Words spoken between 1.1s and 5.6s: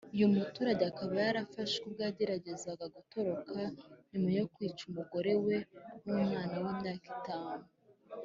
yafashwe ubwo yageragezaga gutoroka nyuma yo kwica umugore we